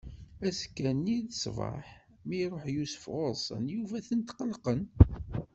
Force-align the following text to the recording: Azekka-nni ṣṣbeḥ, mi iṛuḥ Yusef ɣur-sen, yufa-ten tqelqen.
Azekka-nni 0.47 1.17
ṣṣbeḥ, 1.33 1.85
mi 2.27 2.35
iṛuḥ 2.43 2.63
Yusef 2.75 3.03
ɣur-sen, 3.13 3.63
yufa-ten 3.73 4.19
tqelqen. 4.21 4.81